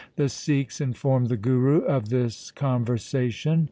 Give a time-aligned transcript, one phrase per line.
[0.15, 3.59] The Sikhs informed the Guru of this conversation.